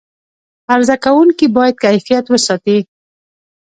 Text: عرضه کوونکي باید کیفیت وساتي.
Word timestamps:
عرضه 0.73 0.95
کوونکي 1.05 1.45
باید 1.57 1.75
کیفیت 1.83 2.25
وساتي. 2.29 2.77